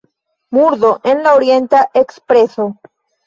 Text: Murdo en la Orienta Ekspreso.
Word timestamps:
Murdo 0.49 0.99
en 1.03 1.21
la 1.21 1.35
Orienta 1.35 1.83
Ekspreso. 1.93 2.65